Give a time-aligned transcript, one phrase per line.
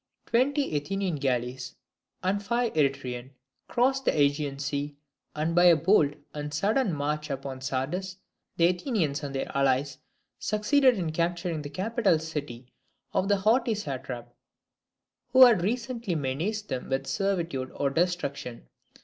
[0.25, 1.75] Twenty Athenian galleys,
[2.23, 3.29] and five Eretrian,
[3.67, 4.95] crossed the AEgean Sea;
[5.35, 8.17] and by a bold and sudden march upon Sardis
[8.57, 9.99] the Athenians and their allies
[10.39, 12.65] succeeded in capturing the capital city
[13.13, 14.33] of the haughty satrap,
[15.33, 18.67] who had recently menaced them with servitude or destruction.